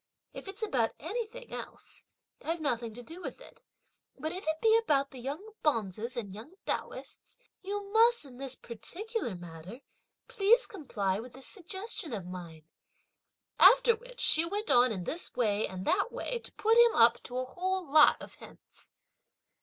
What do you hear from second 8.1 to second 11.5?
in this particular matter, please comply with this